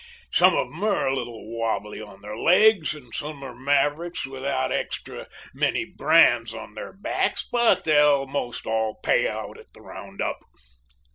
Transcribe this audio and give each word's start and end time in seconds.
Some 0.31 0.55
of 0.55 0.65
'em 0.73 0.83
are 0.83 1.05
a 1.05 1.15
little 1.15 1.47
wobbly 1.55 2.01
on 2.01 2.21
their 2.23 2.35
legs, 2.35 2.95
and 2.95 3.13
some 3.13 3.43
are 3.43 3.53
mavericks 3.53 4.25
without 4.25 4.71
extra 4.71 5.27
many 5.53 5.85
brands 5.85 6.55
on 6.55 6.73
their 6.73 6.91
backs, 6.93 7.47
but 7.47 7.83
they'll 7.83 8.25
most 8.25 8.65
all 8.65 8.95
pay 8.95 9.27
out 9.27 9.59
at 9.59 9.71
the 9.73 9.81
round 9.81 10.19
up." 10.19 10.39